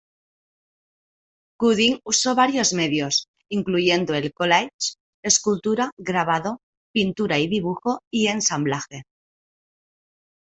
[1.59, 6.59] Goodwin usó varios medios, incluyendo el collage, escultura, grabado,
[6.91, 9.03] pintura y dibujo y ensamblaje.